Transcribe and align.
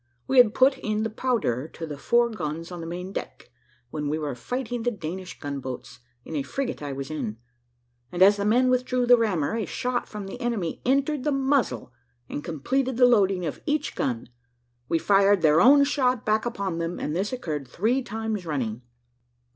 We 0.25 0.39
had 0.39 0.55
put 0.55 0.79
in 0.79 1.03
the 1.03 1.11
powder 1.11 1.67
to 1.67 1.85
the 1.85 1.95
four 1.95 2.27
guns 2.31 2.71
on 2.71 2.81
the 2.81 2.87
main 2.87 3.13
deck, 3.13 3.51
when 3.91 4.09
we 4.09 4.17
were 4.17 4.33
fighting 4.33 4.81
the 4.81 4.89
Danish 4.89 5.37
gun 5.39 5.59
boats, 5.59 5.99
in 6.25 6.35
a 6.35 6.41
frigate 6.41 6.81
I 6.81 6.91
was 6.91 7.11
in; 7.11 7.37
and 8.11 8.23
as 8.23 8.37
the 8.37 8.43
men 8.45 8.71
withdrew 8.71 9.05
the 9.05 9.15
rammer, 9.15 9.55
a 9.55 9.67
shot 9.67 10.09
from 10.09 10.25
the 10.25 10.41
enemy 10.41 10.81
entered 10.87 11.23
the 11.23 11.31
muzzle 11.31 11.93
and 12.27 12.43
completed 12.43 12.97
the 12.97 13.05
loading 13.05 13.45
of 13.45 13.61
each 13.67 13.93
gun. 13.93 14.29
We 14.89 14.97
fired 14.97 15.43
their 15.43 15.61
own 15.61 15.83
shot 15.83 16.25
back 16.25 16.47
upon 16.47 16.79
them, 16.79 16.99
and 16.99 17.15
this 17.15 17.31
occurred 17.31 17.67
three 17.67 18.01
times 18.01 18.43
running." 18.43 18.81